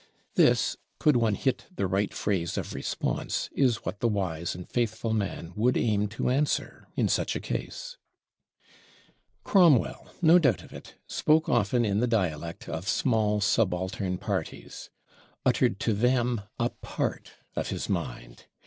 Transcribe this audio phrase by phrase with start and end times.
[0.33, 5.13] This, could one hit the right phrase of response, is what the wise and faithful
[5.13, 7.97] man would aim to answer in such a case.
[9.43, 14.89] Cromwell, no doubt of it, spoke often in the dialect of small subaltern parties;
[15.45, 18.47] uttered to them a part of his mind.